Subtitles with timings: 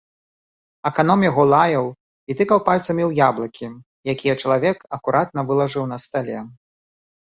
[0.89, 3.67] Аканом яго лаяў і тыкаў пальцамі ў яблыкі,
[4.17, 6.39] якія чалавек акуратна вылажыў на стале.